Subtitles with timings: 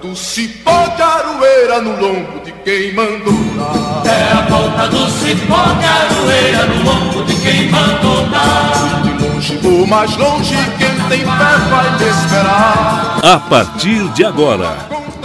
[0.00, 4.02] do cipó de aroeira no lombo de quem mandou dar.
[4.10, 9.02] É a ponta do cipó de aroeira no lombo de quem mandou dar.
[9.02, 13.20] De longe ou mais longe, quem tem fé vai me esperar.
[13.22, 14.76] A partir de agora,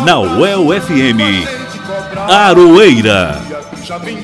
[0.06, 1.48] na UEL FM,
[2.28, 3.42] Aroeira.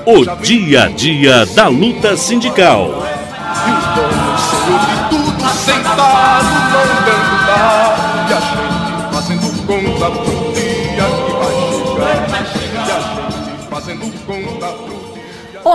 [0.05, 3.03] O dia a dia da luta sindical.
[3.67, 8.27] E os donos senhor de tudo sentado mandando dar.
[8.29, 10.34] E a gente fazendo conta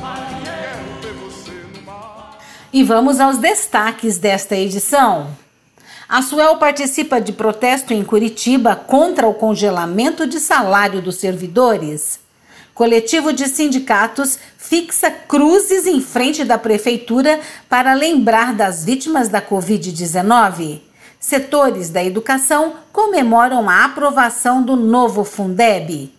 [0.00, 0.40] mar.
[2.72, 5.28] E vamos aos destaques desta edição.
[6.08, 12.18] A Suel participa de protesto em Curitiba contra o congelamento de salário dos servidores.
[12.72, 20.80] Coletivo de sindicatos fixa cruzes em frente da prefeitura para lembrar das vítimas da Covid-19.
[21.18, 26.12] Setores da educação comemoram a aprovação do novo Fundeb.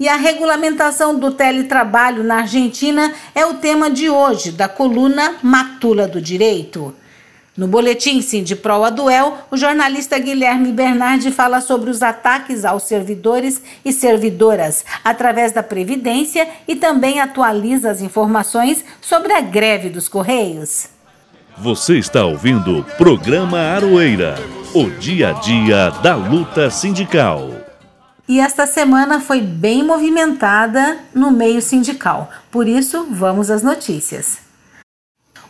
[0.00, 6.08] E a regulamentação do teletrabalho na Argentina é o tema de hoje da coluna Matula
[6.08, 6.92] do Direito.
[7.54, 13.92] No boletim Sindipro Aduel, o jornalista Guilherme Bernardi fala sobre os ataques aos servidores e
[13.92, 20.88] servidoras através da Previdência e também atualiza as informações sobre a greve dos Correios.
[21.58, 24.34] Você está ouvindo o programa Aroeira,
[24.74, 27.50] o dia a dia da luta sindical.
[28.26, 32.30] E esta semana foi bem movimentada no meio sindical.
[32.50, 34.41] Por isso, vamos às notícias.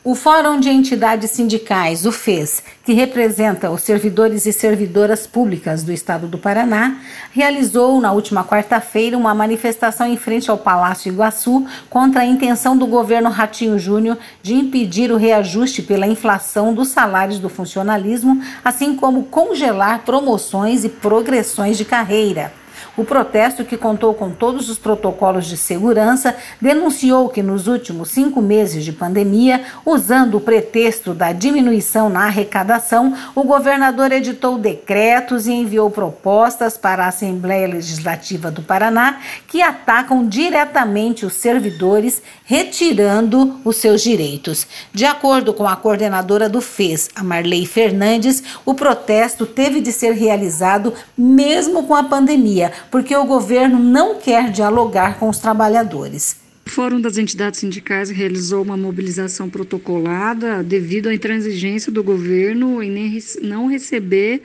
[0.05, 5.93] O Fórum de Entidades Sindicais, o FES, que representa os servidores e servidoras públicas do
[5.93, 6.97] Estado do Paraná,
[7.31, 12.85] realizou na última quarta-feira uma manifestação em frente ao Palácio Iguaçu contra a intenção do
[12.85, 19.27] governo Ratinho Júnior de impedir o reajuste pela inflação dos salários do funcionalismo, assim como
[19.27, 22.62] congelar promoções e progressões de carreira.
[22.95, 28.43] O protesto, que contou com todos os protocolos de segurança, denunciou que nos últimos cinco
[28.43, 35.53] meses de pandemia, usando o pretexto da diminuição na arrecadação, o governador editou decretos e
[35.53, 43.77] enviou propostas para a Assembleia Legislativa do Paraná que atacam diretamente os servidores, retirando os
[43.77, 44.67] seus direitos.
[44.93, 50.13] De acordo com a coordenadora do FES, a Marley Fernandes, o protesto teve de ser
[50.13, 56.37] realizado mesmo com a pandemia porque o governo não quer dialogar com os trabalhadores.
[56.67, 63.19] O Fórum das Entidades Sindicais realizou uma mobilização protocolada devido à intransigência do governo em
[63.41, 64.43] não receber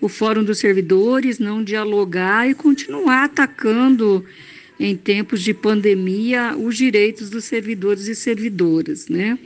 [0.00, 4.24] o Fórum dos Servidores, não dialogar e continuar atacando
[4.78, 9.36] em tempos de pandemia os direitos dos servidores e servidoras, né?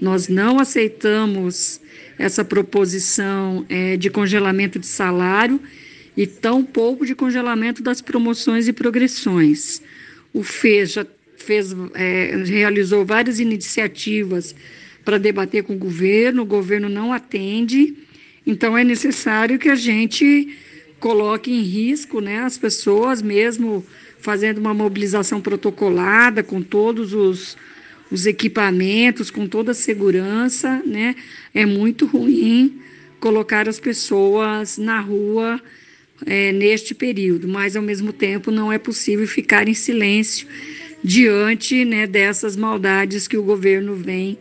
[0.00, 1.82] Nós não aceitamos
[2.18, 5.60] essa proposição é, de congelamento de salário
[6.18, 9.80] e tão pouco de congelamento das promoções e progressões.
[10.34, 11.06] O FES já
[11.36, 14.52] fez, é, realizou várias iniciativas
[15.04, 17.96] para debater com o governo, o governo não atende,
[18.44, 20.58] então é necessário que a gente
[20.98, 23.86] coloque em risco né, as pessoas, mesmo
[24.18, 27.56] fazendo uma mobilização protocolada com todos os,
[28.10, 31.14] os equipamentos, com toda a segurança, né?
[31.54, 32.80] É muito ruim
[33.20, 35.60] colocar as pessoas na rua
[36.26, 40.46] é, neste período, mas ao mesmo tempo não é possível ficar em silêncio
[41.02, 44.38] diante né, dessas maldades que o governo vem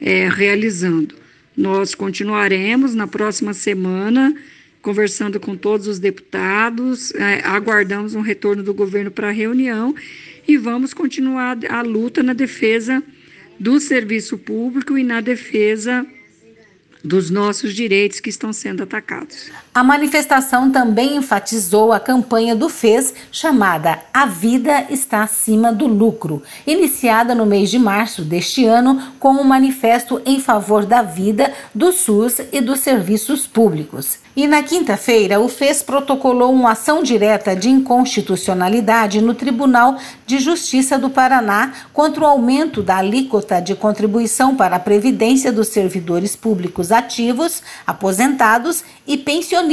[0.00, 1.14] é, realizando.
[1.56, 4.34] Nós continuaremos na próxima semana
[4.80, 9.94] conversando com todos os deputados, é, aguardamos um retorno do governo para a reunião
[10.46, 13.02] e vamos continuar a luta na defesa
[13.58, 16.06] do serviço público e na defesa
[17.04, 19.50] dos nossos direitos que estão sendo atacados.
[19.78, 26.42] A manifestação também enfatizou a campanha do FES chamada A Vida está acima do lucro,
[26.66, 31.92] iniciada no mês de março deste ano com um manifesto em favor da vida, do
[31.92, 34.18] SUS e dos serviços públicos.
[34.38, 40.96] E na quinta-feira, o FES protocolou uma ação direta de inconstitucionalidade no Tribunal de Justiça
[40.96, 46.92] do Paraná contra o aumento da alíquota de contribuição para a Previdência dos servidores públicos
[46.92, 49.67] ativos, aposentados e pensionistas,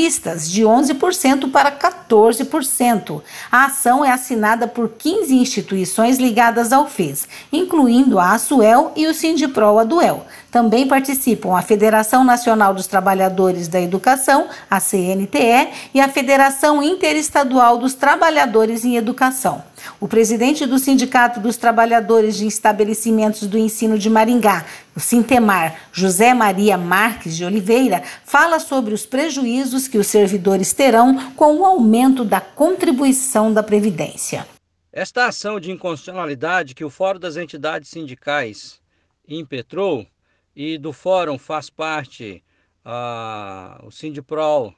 [0.50, 3.21] de 11% para 14%.
[3.51, 9.13] A ação é assinada por 15 instituições ligadas ao FES, incluindo a ASUEL e o
[9.13, 10.25] Sindipro Aduel.
[10.56, 17.78] Também participam a Federação Nacional dos Trabalhadores da Educação, a CNTE, e a Federação Interestadual
[17.78, 19.62] dos Trabalhadores em Educação.
[20.00, 24.66] O presidente do Sindicato dos Trabalhadores de Estabelecimentos do Ensino de Maringá,
[24.96, 31.34] o Sintemar, José Maria Marques de Oliveira, fala sobre os prejuízos que os servidores terão
[31.34, 34.48] com o aumento da contribuição da Previdência.
[34.90, 38.80] Esta ação de inconstitucionalidade que o Fórum das Entidades Sindicais
[39.28, 40.08] impetrou
[40.56, 42.44] e do fórum faz parte
[42.84, 44.74] a, o Sindiprol,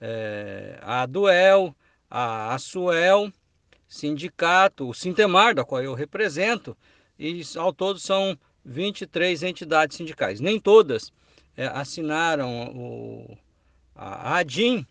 [0.00, 1.74] é, a Duel,
[2.10, 3.32] a Asuel,
[3.88, 6.76] sindicato, o Sintemar, da qual eu represento,
[7.18, 10.40] e ao todo são 23 entidades sindicais.
[10.40, 11.12] Nem todas
[11.56, 13.38] é, assinaram o,
[13.94, 14.86] a ADIM,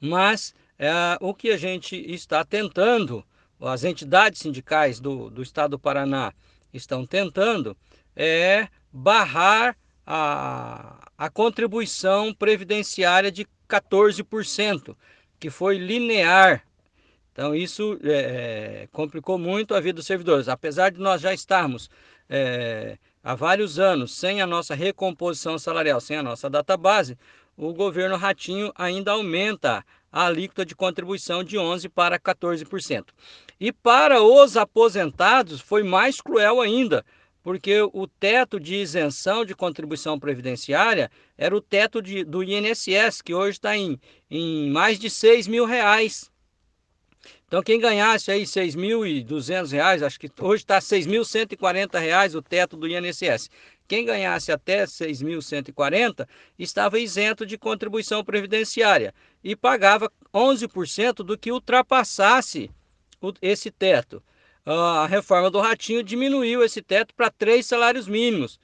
[0.00, 0.90] mas é,
[1.20, 3.24] o que a gente está tentando,
[3.60, 6.32] as entidades sindicais do, do estado do Paraná
[6.72, 7.76] estão tentando,
[8.16, 9.76] é barrar
[10.06, 14.94] a, a contribuição previdenciária de 14%,
[15.40, 16.64] que foi linear.
[17.32, 20.48] Então, isso é, é, complicou muito a vida dos servidores.
[20.48, 21.90] Apesar de nós já estarmos
[22.30, 27.18] é, há vários anos sem a nossa recomposição salarial, sem a nossa database,
[27.56, 33.06] o governo Ratinho ainda aumenta a alíquota de contribuição de 11% para 14%.
[33.58, 37.04] E para os aposentados foi mais cruel ainda,
[37.44, 43.34] porque o teto de isenção de contribuição previdenciária era o teto de, do INSS, que
[43.34, 44.00] hoje está em,
[44.30, 46.32] em mais de 6 mil reais.
[47.46, 52.88] Então, quem ganhasse aí 6.200 reais, acho que hoje está 6.140 reais o teto do
[52.88, 53.50] INSS.
[53.86, 56.26] Quem ganhasse até 6.140
[56.58, 62.70] estava isento de contribuição previdenciária e pagava 11% do que ultrapassasse
[63.42, 64.22] esse teto
[64.64, 68.58] a reforma do Ratinho diminuiu esse teto para três salários mínimos.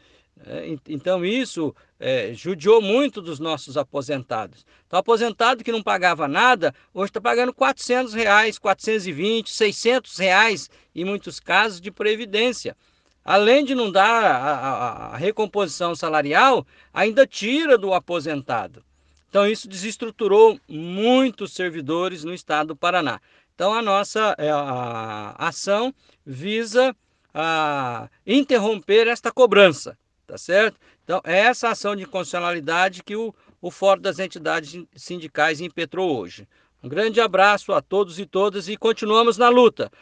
[0.46, 4.64] É, então isso é, judiou muito dos nossos aposentados.
[4.86, 11.04] Então, aposentado que não pagava nada, hoje está pagando 400 reais, 420, 600 reais, em
[11.04, 12.74] muitos casos, de previdência.
[13.22, 18.82] Além de não dar a, a, a recomposição salarial, ainda tira do aposentado.
[19.28, 23.20] Então, isso desestruturou muitos servidores no estado do Paraná.
[23.60, 26.96] Então, a nossa é, a ação visa
[27.34, 30.80] a interromper esta cobrança, tá certo?
[31.04, 36.48] Então, é essa ação de constitucionalidade que o, o Fórum das Entidades Sindicais impetrou hoje.
[36.82, 39.92] Um grande abraço a todos e todas e continuamos na luta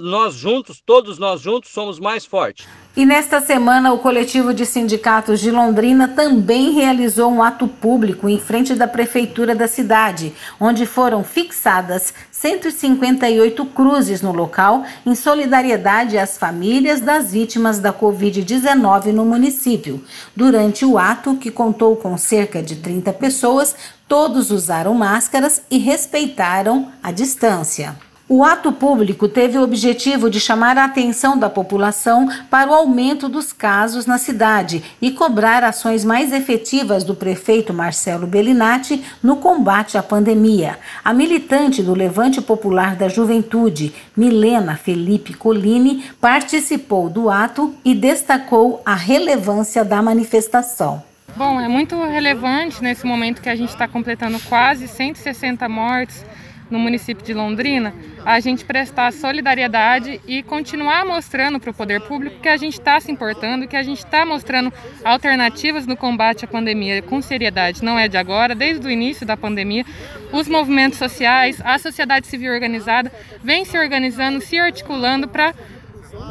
[0.00, 2.66] nós juntos, todos nós juntos, somos mais fortes.
[2.96, 8.38] E nesta semana, o coletivo de sindicatos de Londrina também realizou um ato público em
[8.38, 16.38] frente da prefeitura da cidade, onde foram fixadas 158 cruzes no local, em solidariedade às
[16.38, 20.02] famílias das vítimas da Covid-19 no município.
[20.36, 23.74] Durante o ato, que contou com cerca de 30 pessoas,
[24.06, 27.96] todos usaram máscaras e respeitaram a distância.
[28.36, 33.28] O ato público teve o objetivo de chamar a atenção da população para o aumento
[33.28, 39.96] dos casos na cidade e cobrar ações mais efetivas do prefeito Marcelo Bellinati no combate
[39.96, 40.80] à pandemia.
[41.04, 48.82] A militante do Levante Popular da Juventude, Milena Felipe Colini, participou do ato e destacou
[48.84, 51.04] a relevância da manifestação.
[51.36, 56.24] Bom, é muito relevante nesse momento que a gente está completando quase 160 mortes
[56.70, 57.94] no município de Londrina,
[58.24, 62.98] a gente prestar solidariedade e continuar mostrando para o poder público que a gente está
[63.00, 64.72] se importando, que a gente está mostrando
[65.04, 67.84] alternativas no combate à pandemia com seriedade.
[67.84, 69.84] Não é de agora, desde o início da pandemia,
[70.32, 75.54] os movimentos sociais, a sociedade civil organizada vem se organizando, se articulando para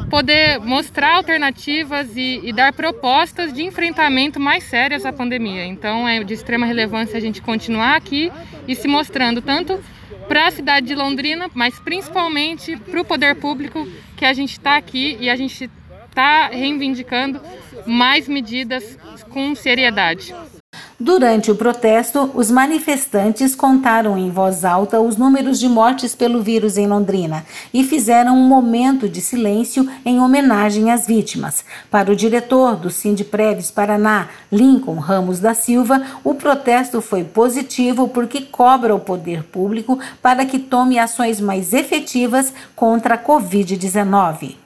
[0.08, 5.64] poder mostrar alternativas e, e, dar propostas de enfrentamento mais sérias à pandemia.
[5.64, 8.30] Então é de extrema relevância a gente continuar aqui
[8.66, 9.78] e se mostrando tanto
[10.28, 14.76] para a cidade de Londrina, mas principalmente para o poder público que a gente está
[14.76, 15.70] aqui e a gente
[16.08, 17.40] está reivindicando
[17.86, 18.98] mais medidas
[19.30, 20.34] com seriedade.
[20.98, 26.78] Durante o protesto, os manifestantes contaram em voz alta os números de mortes pelo vírus
[26.78, 31.64] em Londrina e fizeram um momento de silêncio em homenagem às vítimas.
[31.90, 38.42] Para o diretor do Sindpreves Paraná, Lincoln Ramos da Silva, o protesto foi positivo porque
[38.42, 44.63] cobra o poder público para que tome ações mais efetivas contra a Covid-19.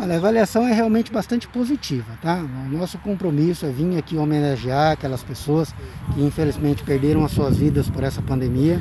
[0.00, 2.36] Olha, a avaliação é realmente bastante positiva, tá?
[2.36, 5.74] O nosso compromisso é vir aqui homenagear aquelas pessoas
[6.14, 8.80] que infelizmente perderam as suas vidas por essa pandemia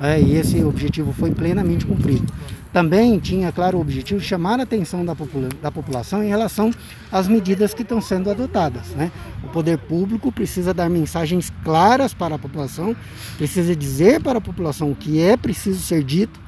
[0.00, 2.32] é, e esse objetivo foi plenamente cumprido.
[2.72, 6.72] Também tinha, claro, o objetivo de chamar a atenção da, popula da população em relação
[7.12, 8.88] às medidas que estão sendo adotadas.
[8.96, 9.12] Né?
[9.44, 12.96] O poder público precisa dar mensagens claras para a população,
[13.36, 16.43] precisa dizer para a população o que é preciso ser dito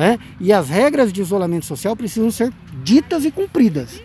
[0.00, 0.18] né?
[0.40, 2.50] E as regras de isolamento social precisam ser
[2.82, 4.00] ditas e cumpridas.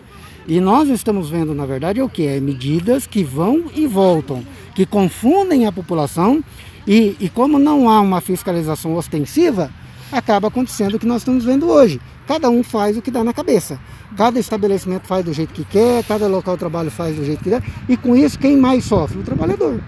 [0.46, 2.28] E nós estamos vendo, na verdade, é o que?
[2.28, 4.44] É medidas que vão e voltam,
[4.75, 6.44] que confundem a população
[6.86, 9.72] e, e como não há uma fiscalização ostensiva,
[10.12, 12.02] acaba acontecendo o que nós estamos vendo hoje.
[12.28, 13.80] Cada um faz o que dá na cabeça.
[14.18, 17.52] Cada estabelecimento faz do jeito que quer, cada local de trabalho faz do jeito que
[17.52, 17.64] quer.
[17.88, 19.20] E com isso, quem mais sofre?
[19.20, 19.82] O trabalhador.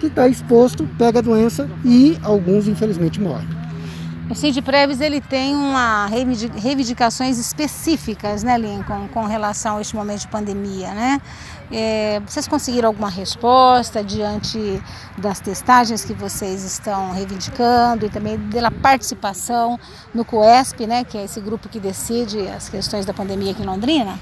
[0.00, 3.55] Que está exposto, pega a doença e alguns, infelizmente, morrem.
[4.28, 10.22] O Cid Preves ele tem uma reivindicações específicas, né, Lincoln, com relação a este momento
[10.22, 11.20] de pandemia, né?
[11.70, 14.82] É, vocês conseguiram alguma resposta diante
[15.16, 19.78] das testagens que vocês estão reivindicando e também da participação
[20.12, 23.66] no COESP, né, que é esse grupo que decide as questões da pandemia aqui em
[23.66, 24.18] Londrina?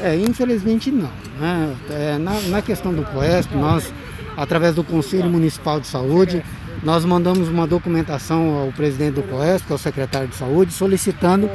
[0.00, 1.10] É, infelizmente não.
[1.38, 1.76] Né?
[1.90, 3.92] É, na, na questão do COESP, nós,
[4.36, 6.42] através do Conselho Municipal de Saúde,
[6.82, 11.50] nós mandamos uma documentação ao presidente do COESP, que é o secretário de saúde, solicitando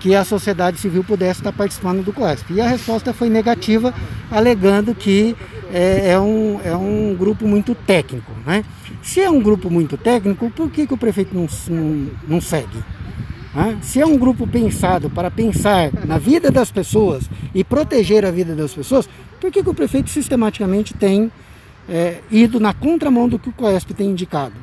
[0.00, 2.54] que a sociedade civil pudesse estar participando do COESP.
[2.54, 3.94] E a resposta foi negativa,
[4.30, 5.36] alegando que
[5.72, 8.32] é, é um, é um grupo muito técnico.
[8.44, 8.64] Né?
[9.02, 12.84] Se é um grupo muito técnico, por que, que o prefeito não, não, não segue?
[13.80, 18.54] Se é um grupo pensado para pensar na vida das pessoas e proteger a vida
[18.54, 19.08] das pessoas,
[19.40, 21.32] por que, que o prefeito sistematicamente tem
[21.88, 24.54] é, ido na contramão do que o COESP tem indicado.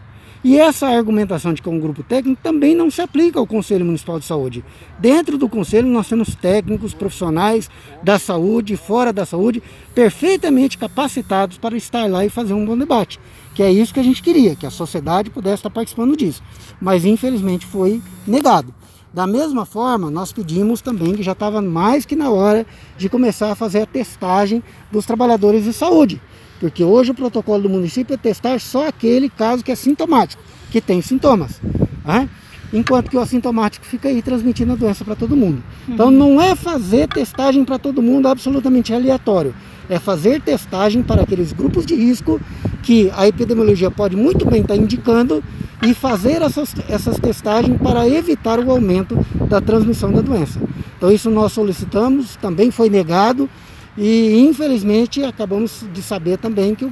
[0.44, 3.86] E essa argumentação de que é um grupo técnico também não se aplica ao Conselho
[3.86, 4.64] Municipal de Saúde.
[5.00, 7.70] Dentro do Conselho nós temos técnicos, profissionais
[8.04, 9.64] da saúde, fora da saúde,
[9.96, 13.22] perfeitamente capacitados para estar lá e fazer um bom debate.
[13.56, 16.44] Que é isso que a gente queria, que a sociedade pudesse estar participando disso.
[16.82, 18.74] Mas infelizmente foi negado.
[19.14, 22.66] Da mesma forma, nós pedimos também que já estava mais que na hora
[22.98, 24.62] de começar a fazer a testagem
[24.92, 26.20] dos trabalhadores de saúde.
[26.64, 30.42] Porque hoje o protocolo do município é testar só aquele caso que é sintomático,
[30.72, 31.60] que tem sintomas.
[32.06, 32.30] Né?
[32.72, 35.62] Enquanto que o assintomático fica aí transmitindo a doença para todo mundo.
[35.90, 36.14] Então uhum.
[36.14, 39.54] não é fazer testagem para todo mundo absolutamente aleatório.
[39.90, 42.40] É fazer testagem para aqueles grupos de risco
[42.82, 45.44] que a epidemiologia pode muito bem estar tá indicando
[45.86, 49.18] e fazer essas, essas testagens para evitar o aumento
[49.50, 50.62] da transmissão da doença.
[50.96, 53.50] Então isso nós solicitamos, também foi negado,
[53.98, 56.90] e infelizmente acabamos de saber também que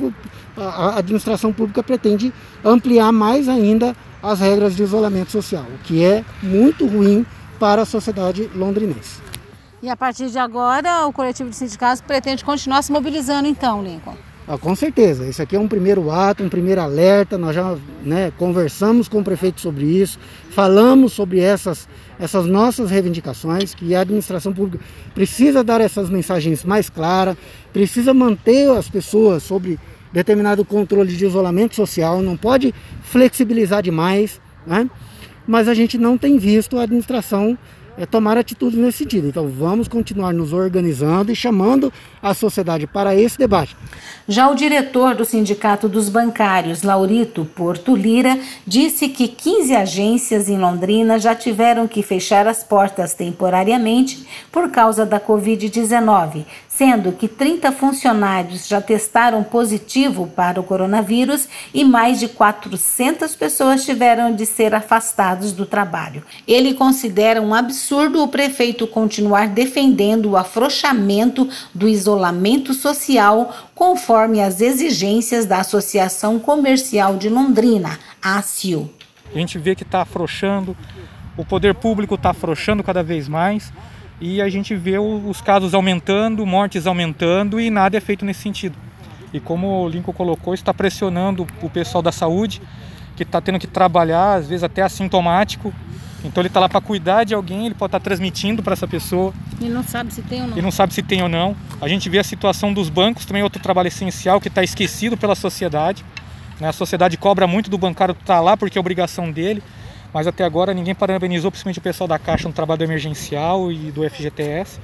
[0.57, 6.23] a administração pública pretende ampliar mais ainda as regras de isolamento social, o que é
[6.43, 7.25] muito ruim
[7.59, 9.19] para a sociedade londrinense.
[9.81, 14.15] E a partir de agora, o coletivo de sindicatos pretende continuar se mobilizando então, Lincoln?
[14.53, 17.37] Ah, com certeza, esse aqui é um primeiro ato, um primeiro alerta.
[17.37, 21.87] Nós já né, conversamos com o prefeito sobre isso, falamos sobre essas,
[22.19, 24.83] essas nossas reivindicações, que a administração pública
[25.15, 27.37] precisa dar essas mensagens mais claras,
[27.71, 29.79] precisa manter as pessoas sobre
[30.11, 34.89] determinado controle de isolamento social, não pode flexibilizar demais, né?
[35.47, 37.57] mas a gente não tem visto a administração
[37.97, 39.27] é tomar atitudes nesse sentido.
[39.27, 43.75] Então vamos continuar nos organizando e chamando a sociedade para esse debate.
[44.27, 50.57] Já o diretor do Sindicato dos Bancários, Laurito Porto Lira, disse que 15 agências em
[50.57, 57.71] Londrina já tiveram que fechar as portas temporariamente por causa da Covid-19, sendo que 30
[57.71, 64.73] funcionários já testaram positivo para o coronavírus e mais de 400 pessoas tiveram de ser
[64.73, 66.23] afastados do trabalho.
[66.47, 74.61] Ele considera um absurdo o prefeito continuar defendendo o afrouxamento do isolamento social conforme as
[74.61, 78.89] exigências da Associação Comercial de Londrina, a ACIO.
[79.33, 80.75] A gente vê que está afrouxando,
[81.37, 83.71] o poder público está afrouxando cada vez mais
[84.19, 88.77] e a gente vê os casos aumentando, mortes aumentando e nada é feito nesse sentido.
[89.33, 92.61] E como o Lincoln colocou, está pressionando o pessoal da saúde,
[93.15, 95.73] que está tendo que trabalhar, às vezes até assintomático,
[96.23, 98.87] Então ele está lá para cuidar de alguém, ele pode estar tá transmitindo para essa
[98.87, 99.33] pessoa.
[99.59, 100.57] E não sabe se tem ou não.
[100.57, 101.55] E não sabe se tem ou não.
[101.79, 105.35] A gente vê a situação dos bancos, também outro trabalho essencial que está esquecido pela
[105.35, 106.05] sociedade.
[106.59, 106.67] Né?
[106.67, 109.63] A sociedade cobra muito do bancário estar tá lá porque é obrigação dele,
[110.13, 114.07] mas até agora ninguém parabenizou, principalmente o pessoal da Caixa no trabalho emergencial e do
[114.07, 114.79] FGTS.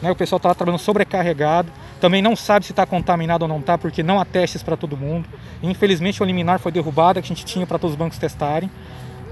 [0.00, 0.10] Né?
[0.10, 3.76] O pessoal está lá trabalhando sobrecarregado, também não sabe se está contaminado ou não está,
[3.76, 5.28] porque não há testes para todo mundo.
[5.62, 8.70] Infelizmente o liminar foi derrubado, que a gente tinha para todos os bancos testarem.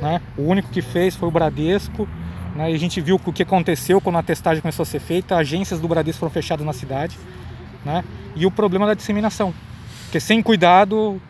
[0.01, 0.21] Né?
[0.37, 2.09] O único que fez foi o Bradesco.
[2.55, 2.73] Né?
[2.73, 5.37] E a gente viu o que aconteceu quando a testagem começou a ser feita.
[5.37, 7.19] Agências do Bradesco foram fechadas na cidade.
[7.85, 8.05] Né?
[8.35, 9.55] E o problema da disseminação.
[10.05, 11.21] Porque sem cuidado,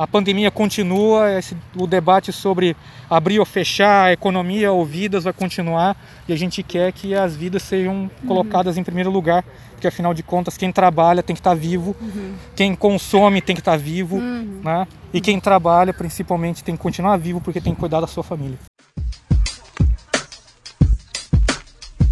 [0.00, 2.74] a pandemia continua, esse, o debate sobre
[3.10, 5.94] abrir ou fechar, a economia ou vidas vai continuar
[6.26, 8.10] e a gente quer que as vidas sejam uhum.
[8.26, 9.44] colocadas em primeiro lugar,
[9.80, 12.34] porque afinal de contas quem trabalha tem que estar vivo, uhum.
[12.54, 14.60] quem consome tem que estar vivo, uhum.
[14.62, 14.86] né?
[15.10, 18.58] e quem trabalha principalmente tem que continuar vivo porque tem que cuidar da sua família.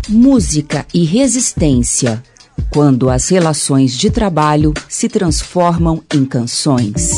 [0.08, 2.22] Música e resistência
[2.72, 7.12] quando as relações de trabalho se transformam em canções.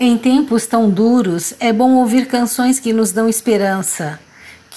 [0.00, 4.18] Em tempos tão duros, é bom ouvir canções que nos dão esperança,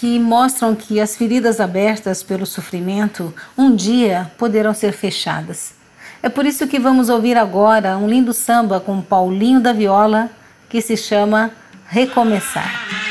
[0.02, 5.76] que mostram que as feridas abertas pelo sofrimento um dia poderão ser fechadas.
[6.24, 10.28] É por isso que vamos ouvir agora um lindo samba com Paulinho da Viola
[10.68, 11.52] que se chama
[11.88, 13.11] Recomeçar.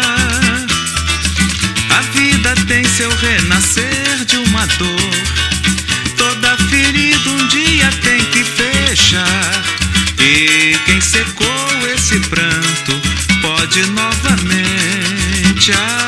[13.71, 15.71] pode novamente.
[15.71, 16.00] Amar,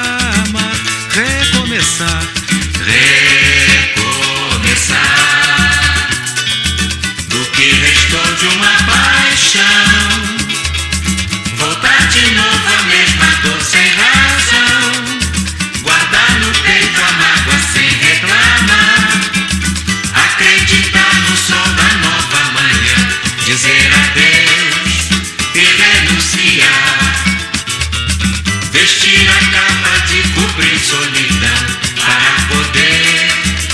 [28.84, 31.64] Vestir a capa de cobrir solidão
[32.06, 33.32] para poder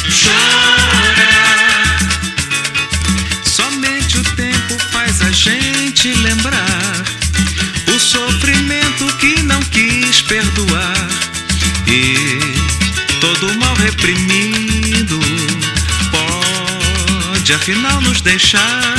[0.08, 1.98] chorar.
[3.44, 7.04] Somente o tempo faz a gente lembrar
[7.88, 11.10] o sofrimento que não quis perdoar
[11.88, 12.40] e
[13.20, 15.20] todo mal reprimido
[16.12, 18.99] pode afinal nos deixar.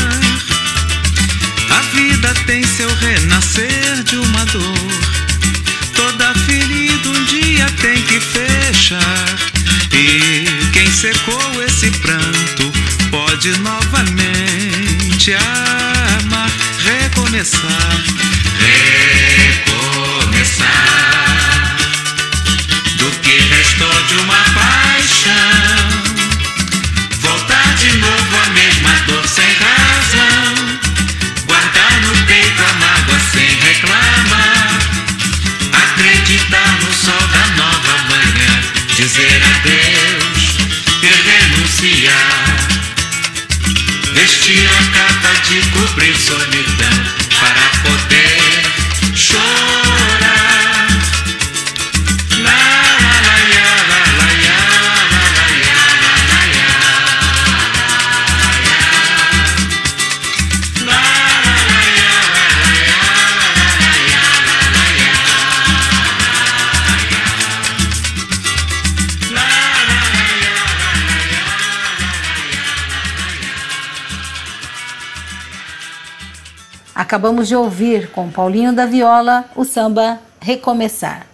[77.11, 81.27] Acabamos de ouvir com Paulinho da Viola o samba Recomeçar.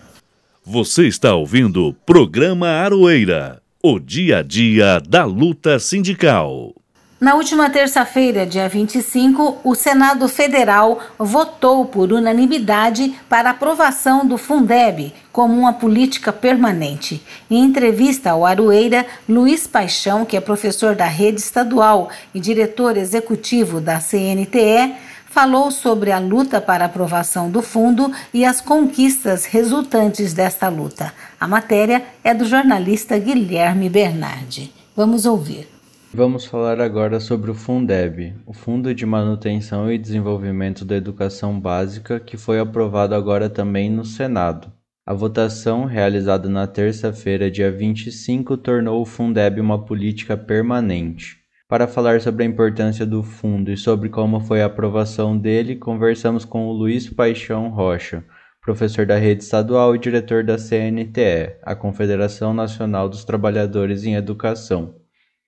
[0.65, 6.73] Você está ouvindo o programa Aroeira, o dia a dia da luta sindical.
[7.21, 15.13] Na última terça-feira, dia 25, o Senado Federal votou por unanimidade para aprovação do Fundeb
[15.31, 17.23] como uma política permanente.
[17.51, 23.81] Em entrevista ao Aroeira, Luiz Paixão, que é professor da rede estadual e diretor executivo
[23.81, 24.95] da CNTE,
[25.37, 31.13] falou sobre a luta para aprovação do fundo e as conquistas resultantes desta luta.
[31.39, 34.73] A matéria é do jornalista Guilherme Bernardi.
[34.97, 35.69] Vamos ouvir.
[36.11, 42.19] Vamos falar agora sobre o Fundeb, o Fundo de Manutenção e Desenvolvimento da Educação Básica,
[42.19, 44.73] que foi aprovado agora também no Senado.
[45.05, 51.46] A votação, realizada na terça-feira, dia 25, tornou o Fundeb uma política permanente.
[51.69, 56.45] Para falar sobre a importância do fundo e sobre como foi a aprovação dele, conversamos
[56.45, 58.25] com o Luiz Paixão Rocha,
[58.61, 64.95] professor da rede estadual e diretor da CNTE, a Confederação Nacional dos Trabalhadores em Educação.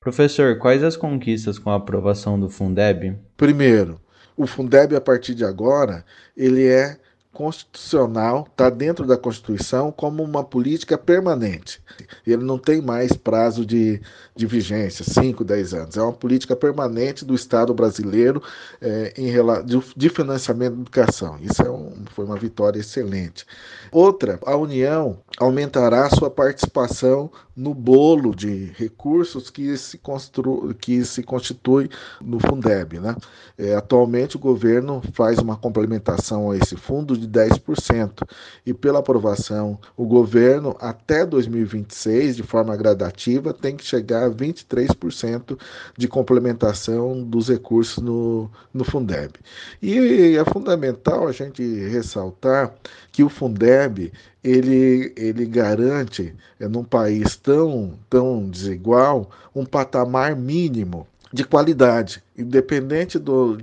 [0.01, 3.17] Professor, quais as conquistas com a aprovação do Fundeb?
[3.37, 4.01] Primeiro,
[4.37, 6.05] o Fundeb a partir de agora,
[6.37, 6.99] ele é
[7.39, 11.81] constitucional, está dentro da Constituição como uma política permanente.
[12.27, 14.03] Ele não tem mais prazo de,
[14.35, 15.97] de vigência, 5, 10 anos.
[15.97, 18.43] É uma política permanente do Estado brasileiro
[18.83, 19.31] é, em,
[19.65, 21.39] de, de, financiamento da educação.
[21.41, 23.47] Isso é um, foi uma vitória excelente.
[23.93, 31.23] Outra, a União aumentará sua participação no bolo de recursos que se, constru, que se
[31.23, 33.01] constitui no Fundeb.
[33.01, 33.17] Né?
[33.57, 38.23] É, atualmente, o governo faz uma complementação a esse fundo de 10%,
[38.65, 45.59] e pela aprovação, o governo, até 2026, de forma gradativa, tem que chegar a 23%
[45.97, 49.35] de complementação dos recursos no, no Fundeb.
[49.83, 52.73] E é fundamental a gente ressaltar
[53.11, 54.13] que o Fundeb
[54.49, 63.19] ele, ele garante, é, num país tão, tão desigual, um patamar mínimo de qualidade, independente
[63.19, 63.59] do,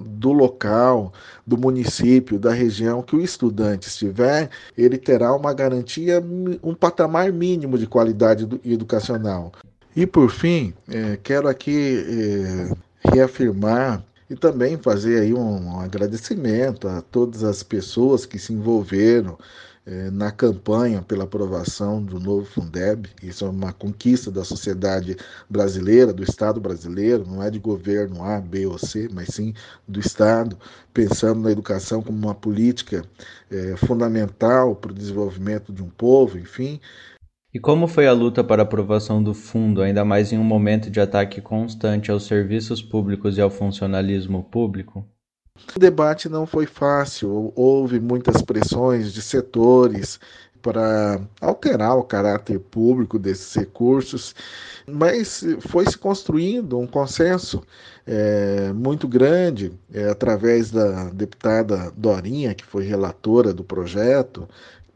[0.00, 1.12] do local,
[1.44, 6.22] do município, da região que o estudante estiver, ele terá uma garantia,
[6.62, 9.52] um patamar mínimo de qualidade educacional.
[9.96, 16.86] E por fim, é, quero aqui é, reafirmar e também fazer aí um, um agradecimento
[16.88, 19.36] a todas as pessoas que se envolveram
[20.12, 23.08] na campanha pela aprovação do novo Fundeb.
[23.22, 25.16] Isso é uma conquista da sociedade
[25.50, 29.52] brasileira, do Estado brasileiro, não é de governo A, B ou C, mas sim
[29.86, 30.56] do Estado,
[30.94, 33.04] pensando na educação como uma política
[33.50, 36.80] é, fundamental para o desenvolvimento de um povo, enfim.
[37.52, 40.90] E como foi a luta para a aprovação do fundo, ainda mais em um momento
[40.90, 45.06] de ataque constante aos serviços públicos e ao funcionalismo público?
[45.74, 50.20] O debate não foi fácil, houve muitas pressões de setores
[50.60, 54.34] para alterar o caráter público desses recursos,
[54.86, 57.62] mas foi se construindo um consenso
[58.06, 64.48] é, muito grande é, através da deputada Dorinha, que foi relatora do projeto,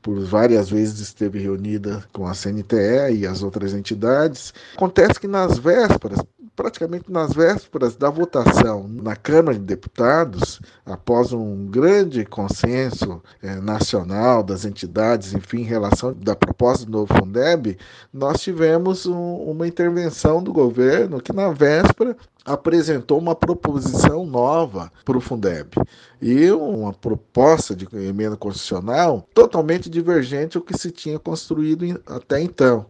[0.06, 4.54] por várias vezes esteve reunida com a CNTE e as outras entidades.
[4.76, 6.20] Acontece que nas vésperas,
[6.56, 14.42] praticamente nas vésperas da votação na Câmara de Deputados, após um grande consenso é, nacional
[14.42, 17.76] das entidades, enfim, em relação da proposta do novo Fundeb,
[18.12, 25.18] nós tivemos um, uma intervenção do governo que na véspera apresentou uma proposição nova para
[25.18, 25.74] o Fundeb
[26.22, 32.86] e uma proposta de emenda constitucional totalmente divergente ao que se tinha construído até então.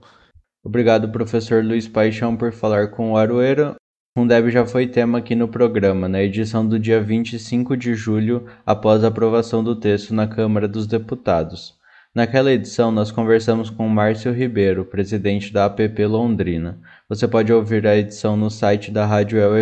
[0.67, 3.77] Obrigado, professor Luiz Paixão, por falar com o Aroeira.
[4.19, 9.05] Fundeb já foi tema aqui no programa, na edição do dia 25 de julho, após
[9.05, 11.77] a aprovação do texto na Câmara dos Deputados.
[12.13, 16.81] Naquela edição, nós conversamos com Márcio Ribeiro, presidente da APP Londrina.
[17.09, 19.53] Você pode ouvir a edição no site da Rádio El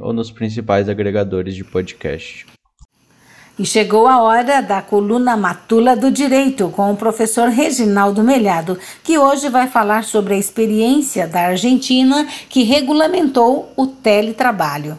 [0.00, 2.44] ou nos principais agregadores de podcast.
[3.58, 9.18] E chegou a hora da coluna Matula do Direito com o professor Reginaldo Melhado, que
[9.18, 14.98] hoje vai falar sobre a experiência da Argentina que regulamentou o teletrabalho.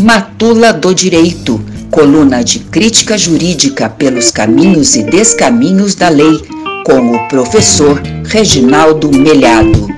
[0.00, 1.58] Matula do Direito,
[1.90, 6.42] coluna de crítica jurídica pelos caminhos e descaminhos da lei,
[6.84, 9.88] com o professor Reginaldo Melhado.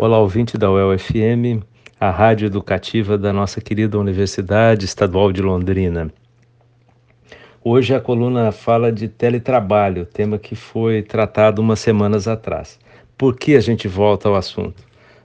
[0.00, 1.60] Olá, ouvinte da UEL-FM,
[1.98, 6.08] a rádio educativa da nossa querida Universidade Estadual de Londrina.
[7.64, 12.78] Hoje a coluna fala de teletrabalho, tema que foi tratado umas semanas atrás.
[13.16, 14.84] Por que a gente volta ao assunto?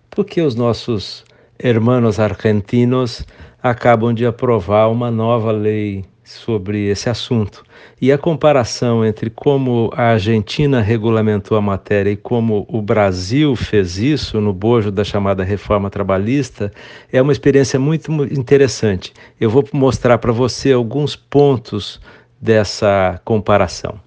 [0.10, 1.24] Porque os nossos
[1.60, 3.24] hermanos argentinos
[3.62, 7.64] acabam de aprovar uma nova lei sobre esse assunto.
[8.02, 13.98] E a comparação entre como a Argentina regulamentou a matéria e como o Brasil fez
[13.98, 16.72] isso no bojo da chamada reforma trabalhista
[17.12, 19.14] é uma experiência muito interessante.
[19.40, 22.00] Eu vou mostrar para você alguns pontos
[22.42, 24.00] dessa comparação.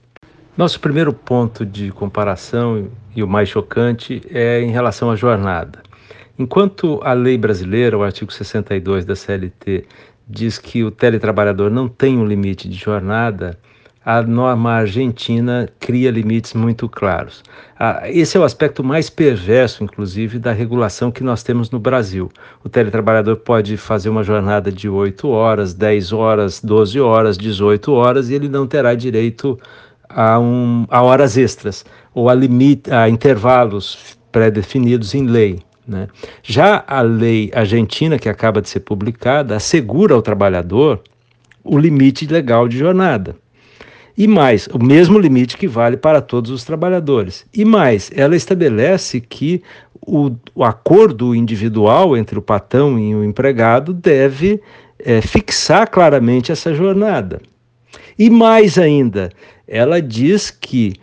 [0.57, 5.83] Nosso primeiro ponto de comparação e o mais chocante é em relação à jornada.
[6.39, 9.87] Enquanto a lei brasileira, o artigo 62 da CLT,
[10.27, 13.59] diz que o teletrabalhador não tem um limite de jornada,
[14.07, 17.43] a norma argentina cria limites muito claros.
[17.77, 22.31] Ah, esse é o aspecto mais perverso, inclusive, da regulação que nós temos no Brasil.
[22.63, 28.31] O teletrabalhador pode fazer uma jornada de 8 horas, 10 horas, 12 horas, 18 horas
[28.31, 29.59] e ele não terá direito
[30.09, 31.85] a, um, a horas extras
[32.15, 35.59] ou a, limite, a intervalos pré-definidos em lei.
[35.87, 36.09] Né?
[36.43, 41.01] Já a lei argentina, que acaba de ser publicada, assegura ao trabalhador
[41.63, 43.37] o limite legal de jornada.
[44.19, 47.45] E mais, o mesmo limite que vale para todos os trabalhadores.
[47.53, 49.63] E mais, ela estabelece que
[50.01, 54.61] o, o acordo individual entre o patrão e o empregado deve
[54.99, 57.41] é, fixar claramente essa jornada.
[58.19, 59.31] E mais ainda,
[59.69, 60.95] ela diz que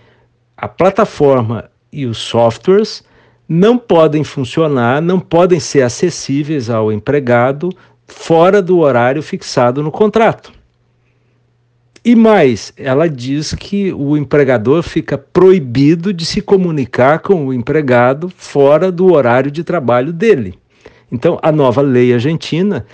[0.58, 3.04] a plataforma e os softwares
[3.48, 7.70] não podem funcionar, não podem ser acessíveis ao empregado
[8.08, 10.52] fora do horário fixado no contrato.
[12.06, 18.30] E mais, ela diz que o empregador fica proibido de se comunicar com o empregado
[18.36, 20.60] fora do horário de trabalho dele.
[21.10, 22.86] Então, a nova lei argentina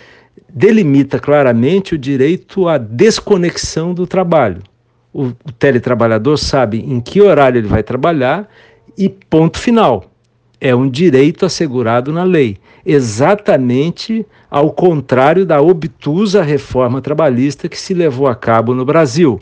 [0.47, 4.61] delimita claramente o direito à desconexão do trabalho.
[5.11, 8.47] O, teletrabalhador sabe em que horário ele vai trabalhar
[8.95, 10.08] e ponto final
[10.61, 17.93] é um direito assegurado na lei, exatamente ao contrário da obtusa reforma trabalhista que se
[17.93, 19.39] levou a cabo no Brasil,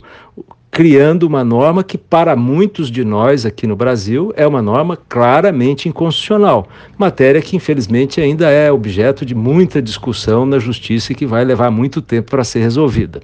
[0.69, 5.89] criando uma norma que, para muitos de nós aqui no Brasil, é uma norma claramente
[5.89, 11.43] inconstitucional, matéria que, infelizmente, ainda é objeto de muita discussão na justiça e que vai
[11.43, 13.21] levar muito tempo para ser resolvida.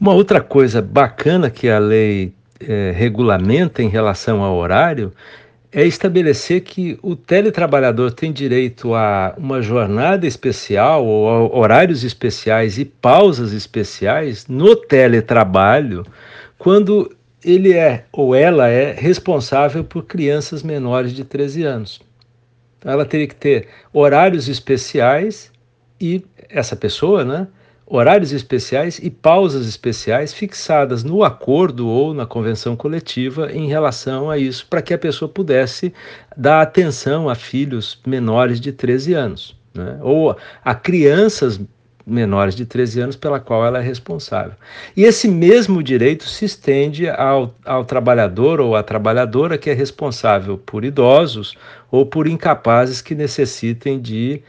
[0.00, 5.12] Uma outra coisa bacana que a lei é, regulamenta em relação ao horário
[5.72, 12.84] é estabelecer que o teletrabalhador tem direito a uma jornada especial ou horários especiais e
[12.84, 16.04] pausas especiais no teletrabalho
[16.58, 22.00] quando ele é ou ela é responsável por crianças menores de 13 anos.
[22.84, 25.52] Ela teria que ter horários especiais
[26.00, 27.46] e essa pessoa, né,
[27.90, 34.38] horários especiais e pausas especiais fixadas no acordo ou na convenção coletiva em relação a
[34.38, 35.92] isso, para que a pessoa pudesse
[36.36, 39.98] dar atenção a filhos menores de 13 anos, né?
[40.00, 41.60] ou a crianças
[42.06, 44.54] menores de 13 anos pela qual ela é responsável.
[44.96, 50.56] E esse mesmo direito se estende ao, ao trabalhador ou à trabalhadora que é responsável
[50.56, 51.56] por idosos
[51.90, 54.42] ou por incapazes que necessitem de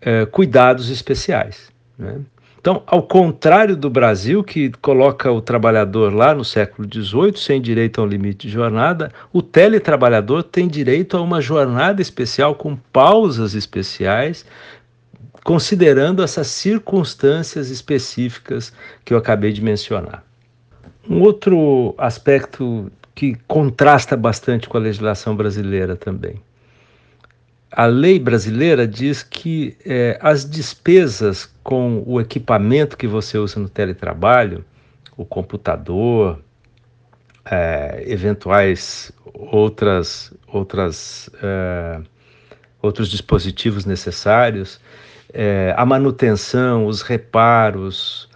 [0.00, 1.68] eh, cuidados especiais.
[1.98, 2.20] Né?
[2.66, 8.00] Então, ao contrário do Brasil, que coloca o trabalhador lá no século XVIII sem direito
[8.00, 13.54] a um limite de jornada, o teletrabalhador tem direito a uma jornada especial com pausas
[13.54, 14.44] especiais,
[15.44, 18.72] considerando essas circunstâncias específicas
[19.04, 20.24] que eu acabei de mencionar.
[21.08, 26.42] Um outro aspecto que contrasta bastante com a legislação brasileira também
[27.76, 33.68] a lei brasileira diz que é, as despesas com o equipamento que você usa no
[33.68, 34.64] teletrabalho,
[35.14, 36.40] o computador,
[37.44, 42.00] é, eventuais outras, outras, é,
[42.80, 44.80] outros dispositivos necessários,
[45.76, 48.26] a manutenção, os reparos,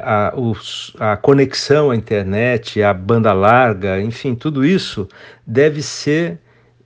[0.00, 5.08] a, os, a conexão à internet, a banda larga, enfim, tudo isso
[5.44, 6.38] deve ser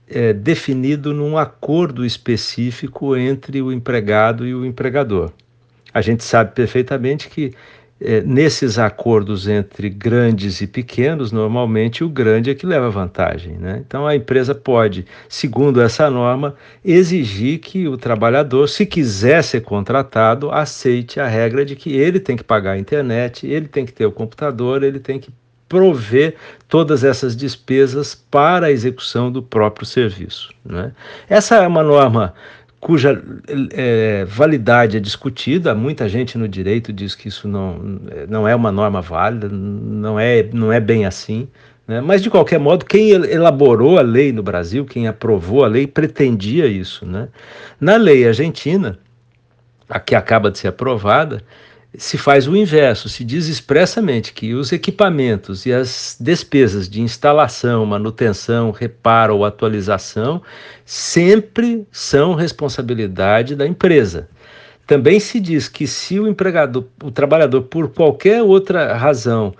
[0.09, 5.31] é, definido num acordo específico entre o empregado e o empregador.
[5.93, 7.53] A gente sabe perfeitamente que
[8.01, 13.57] é, nesses acordos entre grandes e pequenos, normalmente o grande é que leva vantagem.
[13.57, 13.83] Né?
[13.85, 20.49] Então a empresa pode, segundo essa norma, exigir que o trabalhador, se quiser ser contratado,
[20.49, 24.05] aceite a regra de que ele tem que pagar a internet, ele tem que ter
[24.05, 25.31] o computador, ele tem que
[25.69, 26.35] prover
[26.67, 30.49] todas essas despesas para a execução do próprio serviço.
[30.65, 30.91] Né?
[31.29, 32.33] Essa é uma norma
[32.79, 33.21] cuja
[33.71, 35.75] é, validade é discutida.
[35.75, 37.77] Muita gente no direito diz que isso não,
[38.27, 41.47] não é uma norma válida, não é, não é bem assim.
[41.87, 42.01] Né?
[42.01, 46.67] Mas, de qualquer modo, quem elaborou a lei no Brasil, quem aprovou a lei, pretendia
[46.67, 47.05] isso.
[47.05, 47.27] Né?
[47.79, 48.97] Na lei argentina,
[49.89, 51.43] a que acaba de ser aprovada,
[51.97, 57.85] se faz o inverso, se diz expressamente que os equipamentos e as despesas de instalação,
[57.85, 60.41] manutenção, reparo ou atualização
[60.85, 64.29] sempre são responsabilidade da empresa.
[64.85, 69.53] Também se diz que se o empregador, o trabalhador, por qualquer outra razão,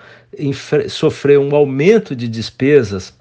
[0.88, 3.14] sofrer um aumento de despesas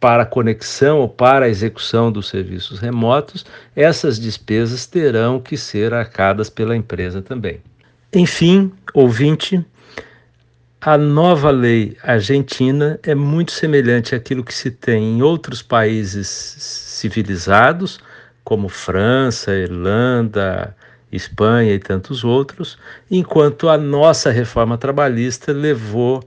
[0.00, 3.44] para a conexão ou para a execução dos serviços remotos,
[3.74, 7.60] essas despesas terão que ser arcadas pela empresa também.
[8.12, 9.62] Enfim, ouvinte,
[10.80, 18.00] a nova lei argentina é muito semelhante àquilo que se tem em outros países civilizados,
[18.42, 20.74] como França, Irlanda,
[21.12, 22.78] Espanha e tantos outros,
[23.10, 26.26] enquanto a nossa reforma trabalhista levou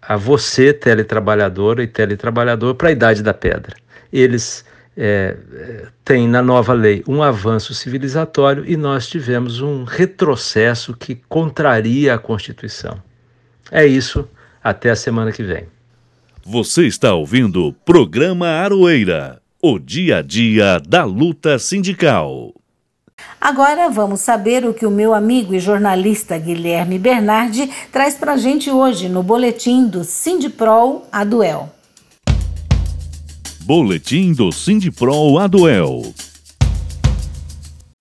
[0.00, 3.74] a você, teletrabalhadora e teletrabalhador, para a idade da pedra.
[4.12, 4.64] Eles
[5.00, 5.36] é,
[6.04, 12.18] tem na nova lei um avanço civilizatório e nós tivemos um retrocesso que contraria a
[12.18, 13.00] Constituição.
[13.70, 14.28] É isso,
[14.62, 15.68] até a semana que vem.
[16.44, 22.52] Você está ouvindo o programa Aroeira, o dia a dia da luta sindical.
[23.40, 28.36] Agora vamos saber o que o meu amigo e jornalista Guilherme Bernardi traz para a
[28.36, 31.77] gente hoje no boletim do Sindiprol Aduel.
[33.68, 36.00] Boletim do Sindipro Aduel.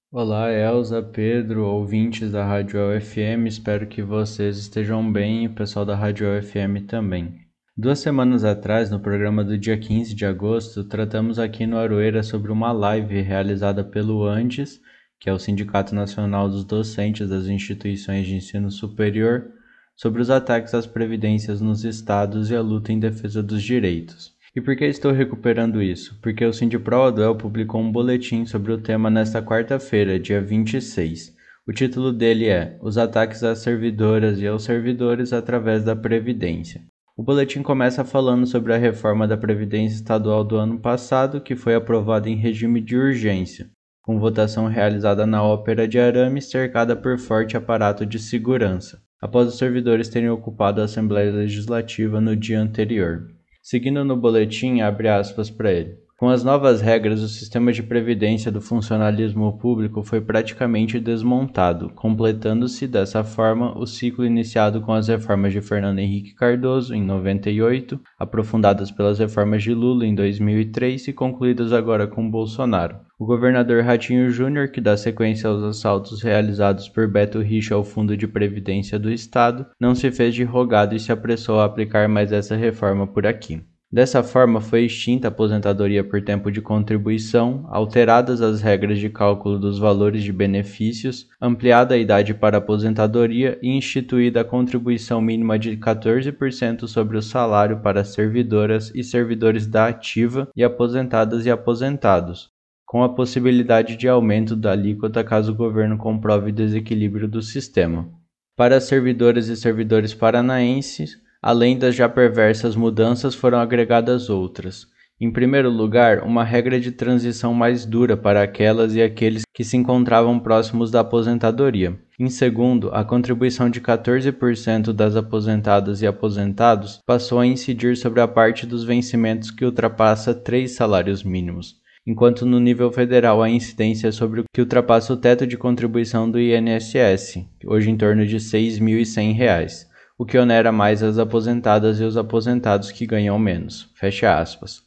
[0.09, 5.85] Olá, Elza, Pedro, ouvintes da Rádio UFM, espero que vocês estejam bem e o pessoal
[5.85, 7.41] da Rádio UFM também.
[7.75, 12.49] Duas semanas atrás, no programa do dia 15 de agosto, tratamos aqui no Aroeira sobre
[12.49, 14.79] uma live realizada pelo Andes,
[15.19, 19.49] que é o Sindicato Nacional dos Docentes das Instituições de Ensino Superior,
[19.97, 24.36] sobre os ataques às previdências nos estados e a luta em defesa dos direitos.
[24.57, 26.17] E por que estou recuperando isso?
[26.19, 31.31] Porque o Sindipro Aduel publicou um boletim sobre o tema nesta quarta-feira, dia 26.
[31.67, 36.81] O título dele é Os ataques às servidoras e aos servidores através da Previdência.
[37.15, 41.75] O boletim começa falando sobre a reforma da Previdência Estadual do ano passado, que foi
[41.75, 43.69] aprovada em regime de urgência,
[44.01, 49.59] com votação realizada na Ópera de Arame, cercada por forte aparato de segurança, após os
[49.59, 53.36] servidores terem ocupado a Assembleia Legislativa no dia anterior.
[53.69, 55.99] Seguindo no boletim, abre aspas para ele.
[56.19, 62.87] Com as novas regras, o sistema de previdência do funcionalismo público foi praticamente desmontado, completando-se
[62.87, 68.89] dessa forma o ciclo iniciado com as reformas de Fernando Henrique Cardoso em 98, aprofundadas
[68.89, 72.97] pelas reformas de Lula em 2003 e concluídas agora com Bolsonaro.
[73.19, 78.17] O governador Ratinho Júnior, que dá sequência aos assaltos realizados por Beto Richa ao Fundo
[78.17, 82.31] de Previdência do Estado, não se fez de rogado e se apressou a aplicar mais
[82.31, 83.61] essa reforma por aqui.
[83.89, 89.57] Dessa forma, foi extinta a aposentadoria por tempo de contribuição, alteradas as regras de cálculo
[89.57, 95.77] dos valores de benefícios, ampliada a idade para aposentadoria e instituída a contribuição mínima de
[95.77, 102.49] 14% sobre o salário para servidoras e servidores da ativa e aposentadas e aposentados,
[102.85, 108.09] com a possibilidade de aumento da alíquota caso o governo comprove desequilíbrio do sistema.
[108.53, 114.87] Para servidoras e servidores paranaenses, além das já perversas mudanças, foram agregadas outras.
[115.19, 119.75] Em primeiro lugar, uma regra de transição mais dura para aquelas e aqueles que se
[119.75, 121.99] encontravam próximos da aposentadoria.
[122.19, 128.27] Em segundo, a contribuição de 14% das aposentadas e aposentados passou a incidir sobre a
[128.27, 131.75] parte dos vencimentos que ultrapassa três salários mínimos
[132.07, 136.31] enquanto no nível federal a incidência é sobre o que ultrapassa o teto de contribuição
[136.31, 139.86] do INSS, hoje em torno de R$ 6.100,
[140.17, 143.91] o que onera mais as aposentadas e os aposentados que ganham menos.
[143.93, 144.81] Fecha aspas.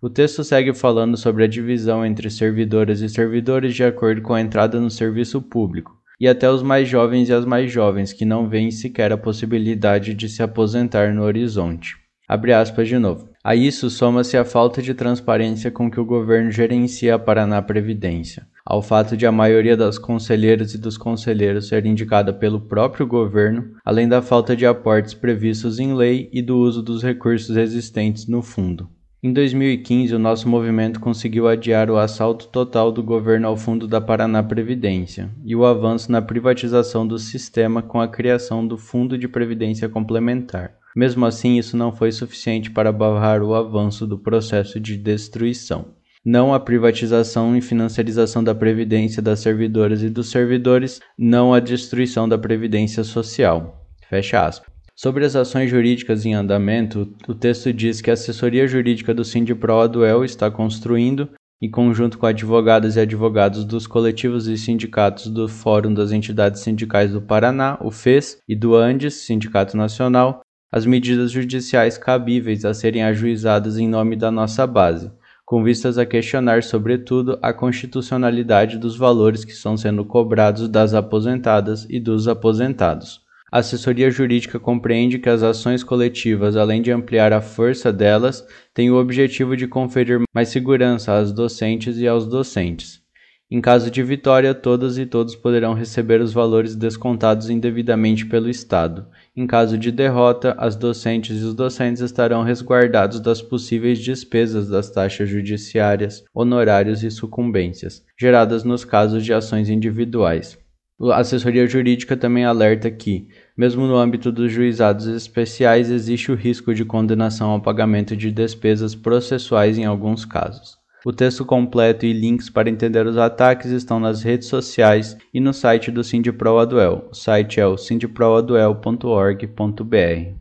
[0.00, 4.40] O texto segue falando sobre a divisão entre servidoras e servidores de acordo com a
[4.40, 8.48] entrada no serviço público, e até os mais jovens e as mais jovens que não
[8.48, 11.96] veem sequer a possibilidade de se aposentar no horizonte.
[12.26, 13.28] Abre aspas de novo.
[13.44, 18.46] A isso soma-se a falta de transparência com que o governo gerencia a Paraná Previdência,
[18.64, 23.74] ao fato de a maioria das conselheiras e dos conselheiros ser indicada pelo próprio governo,
[23.84, 28.42] além da falta de aportes previstos em lei e do uso dos recursos existentes no
[28.42, 28.88] fundo.
[29.24, 34.00] Em 2015, o nosso movimento conseguiu adiar o assalto total do governo ao fundo da
[34.00, 39.28] Paraná Previdência e o avanço na privatização do sistema com a criação do Fundo de
[39.28, 40.72] Previdência Complementar.
[40.96, 45.86] Mesmo assim, isso não foi suficiente para barrar o avanço do processo de destruição.
[46.24, 52.28] Não à privatização e financiarização da previdência das servidoras e dos servidores, não à destruição
[52.28, 53.86] da previdência social.
[54.08, 54.72] Fecha aspas.
[54.94, 59.80] Sobre as ações jurídicas em andamento, o texto diz que a assessoria jurídica do Sindipro
[59.80, 65.94] Aduel está construindo, em conjunto com advogadas e advogados dos coletivos e sindicatos do Fórum
[65.94, 71.98] das Entidades Sindicais do Paraná, o FES, e do Andes, Sindicato Nacional, as medidas judiciais
[71.98, 75.10] cabíveis a serem ajuizadas em nome da nossa base,
[75.52, 81.86] com vistas a questionar, sobretudo, a constitucionalidade dos valores que estão sendo cobrados das aposentadas
[81.90, 83.20] e dos aposentados.
[83.52, 88.42] A assessoria jurídica compreende que as ações coletivas, além de ampliar a força delas,
[88.72, 93.02] têm o objetivo de conferir mais segurança às docentes e aos docentes.
[93.50, 99.06] Em caso de vitória, todas e todos poderão receber os valores descontados indevidamente pelo Estado.
[99.34, 104.90] Em caso de derrota, as docentes e os docentes estarão resguardados das possíveis despesas das
[104.90, 110.58] taxas judiciárias, honorários e sucumbências, geradas nos casos de ações individuais.
[111.00, 113.26] A assessoria jurídica também alerta que,
[113.56, 118.94] mesmo no âmbito dos juizados especiais, existe o risco de condenação ao pagamento de despesas
[118.94, 120.81] processuais em alguns casos.
[121.04, 125.52] O texto completo e links para entender os ataques estão nas redes sociais e no
[125.52, 127.08] site do Sindipro Aduel.
[127.10, 130.36] O site é o sindiproaduel.org.br.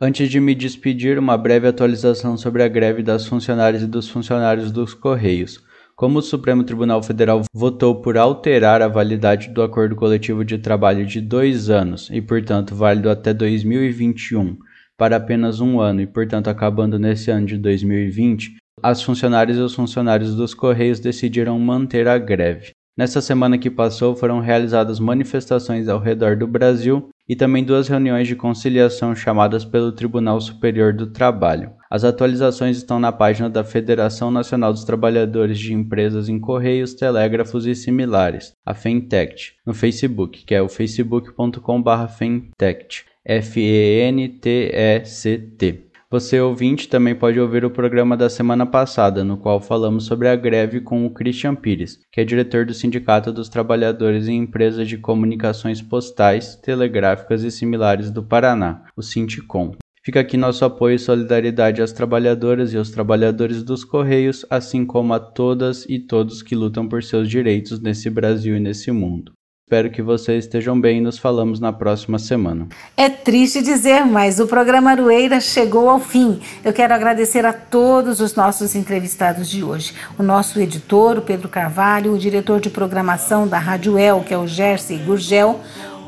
[0.00, 4.72] Antes de me despedir, uma breve atualização sobre a greve das funcionárias e dos funcionários
[4.72, 5.62] dos Correios.
[5.94, 11.06] Como o Supremo Tribunal Federal votou por alterar a validade do acordo coletivo de trabalho
[11.06, 14.58] de dois anos e, portanto, válido até 2021
[14.96, 19.74] para apenas um ano e, portanto, acabando nesse ano de 2020, as funcionárias e os
[19.74, 22.72] funcionários dos Correios decidiram manter a greve.
[22.94, 28.28] Nessa semana que passou, foram realizadas manifestações ao redor do Brasil e também duas reuniões
[28.28, 31.70] de conciliação chamadas pelo Tribunal Superior do Trabalho.
[31.90, 37.66] As atualizações estão na página da Federação Nacional dos Trabalhadores de Empresas em Correios, Telégrafos
[37.66, 45.02] e Similares, a Fentect, no Facebook, que é o facebook.com/fentect, F E N T E
[45.06, 45.83] C T.
[46.14, 50.36] Você ouvinte também pode ouvir o programa da semana passada, no qual falamos sobre a
[50.36, 54.96] greve com o Christian Pires, que é diretor do Sindicato dos Trabalhadores em Empresas de
[54.96, 59.72] Comunicações Postais, Telegráficas e Similares do Paraná, o Sinticom.
[60.04, 65.14] Fica aqui nosso apoio e solidariedade às trabalhadoras e aos trabalhadores dos Correios, assim como
[65.14, 69.32] a todas e todos que lutam por seus direitos nesse Brasil e nesse mundo.
[69.66, 72.68] Espero que vocês estejam bem e nos falamos na próxima semana.
[72.94, 76.38] É triste dizer, mas o programa Arueira chegou ao fim.
[76.62, 79.94] Eu quero agradecer a todos os nossos entrevistados de hoje.
[80.18, 84.38] O nosso editor, o Pedro Carvalho, o diretor de programação da Rádio El, que é
[84.38, 85.58] o Jersey Gurgel,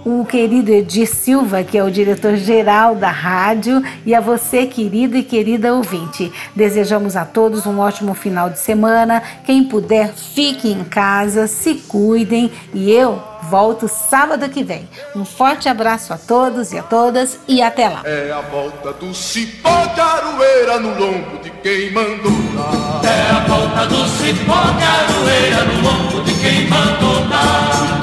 [0.06, 5.24] o querido Edir Silva, que é o diretor-geral da rádio, e a você, querido e
[5.24, 6.32] querida ouvinte.
[6.54, 9.20] Desejamos a todos um ótimo final de semana.
[9.44, 14.88] Quem puder, fique em casa, se cuidem e eu volto sábado que vem.
[15.14, 18.02] Um forte abraço a todos e a todas e até lá.
[18.04, 23.00] É a volta do cipó de aroeira no lombo de quem mandou dar.
[23.04, 27.95] É a volta do cipó de aroeira no lombo de quem mandou dar.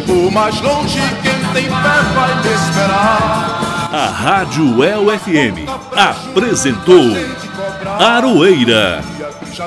[0.00, 3.90] Vou mais longe, quem tem fé vai me esperar.
[3.92, 7.14] A Rádio El FM apresentou
[8.00, 9.04] Aroeira,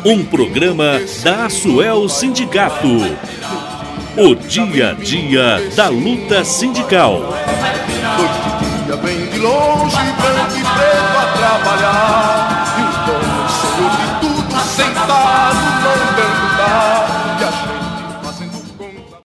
[0.03, 2.87] um programa da Asuel Sindicato.
[4.17, 7.21] O dia a dia da luta sindical.
[8.87, 12.44] Dia vem de longe, branco e preto a trabalhar.